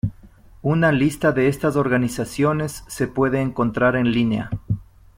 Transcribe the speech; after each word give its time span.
Una 0.63 0.91
lista 0.91 1.31
de 1.31 1.47
estas 1.47 1.75
organizaciones 1.75 2.83
se 2.87 3.07
puede 3.07 3.39
encontrar 3.39 3.95
en 3.95 4.11
línea. 4.11 4.49